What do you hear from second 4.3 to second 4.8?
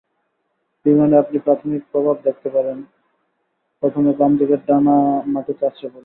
দিকের